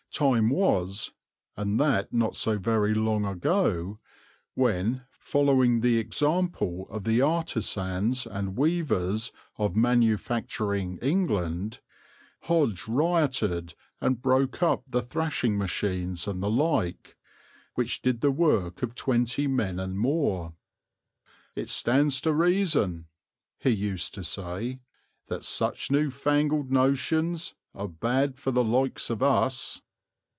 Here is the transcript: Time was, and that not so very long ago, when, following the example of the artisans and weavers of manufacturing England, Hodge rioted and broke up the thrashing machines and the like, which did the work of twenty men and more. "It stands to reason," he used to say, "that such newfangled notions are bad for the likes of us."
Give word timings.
Time 0.13 0.49
was, 0.49 1.13
and 1.55 1.79
that 1.79 2.11
not 2.11 2.35
so 2.35 2.57
very 2.59 2.93
long 2.93 3.25
ago, 3.25 3.97
when, 4.55 5.03
following 5.17 5.79
the 5.79 5.97
example 5.97 6.85
of 6.89 7.05
the 7.05 7.21
artisans 7.21 8.27
and 8.27 8.57
weavers 8.57 9.31
of 9.57 9.73
manufacturing 9.73 10.97
England, 10.97 11.79
Hodge 12.41 12.89
rioted 12.89 13.73
and 14.01 14.21
broke 14.21 14.61
up 14.61 14.83
the 14.85 15.01
thrashing 15.01 15.57
machines 15.57 16.27
and 16.27 16.43
the 16.43 16.51
like, 16.51 17.15
which 17.75 18.01
did 18.01 18.19
the 18.19 18.31
work 18.31 18.83
of 18.83 18.93
twenty 18.95 19.47
men 19.47 19.79
and 19.79 19.97
more. 19.97 20.53
"It 21.55 21.69
stands 21.69 22.19
to 22.21 22.33
reason," 22.33 23.07
he 23.59 23.69
used 23.69 24.13
to 24.15 24.25
say, 24.25 24.81
"that 25.29 25.45
such 25.45 25.89
newfangled 25.89 26.69
notions 26.69 27.55
are 27.73 27.87
bad 27.87 28.37
for 28.37 28.51
the 28.51 28.63
likes 28.65 29.09
of 29.09 29.23
us." 29.23 29.81